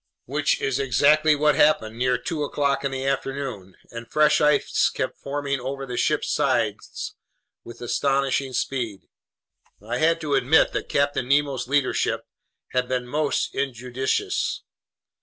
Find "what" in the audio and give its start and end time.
1.35-1.53